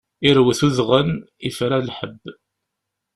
Irwet 0.29 0.61
udɣen, 0.67 1.09
ifra 1.49 1.77
lḥebb! 1.87 2.23